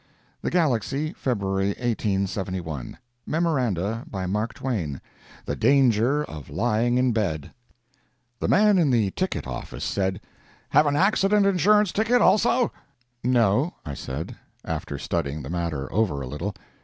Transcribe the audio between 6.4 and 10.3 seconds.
LYING IN BED. The man in the ticket office said: